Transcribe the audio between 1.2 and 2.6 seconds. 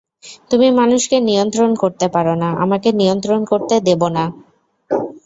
নিয়ন্ত্রণ করতে পারো না,